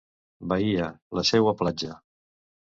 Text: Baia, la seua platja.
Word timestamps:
Baia, 0.53 0.87
la 1.19 1.25
seua 1.33 1.55
platja. 1.61 2.01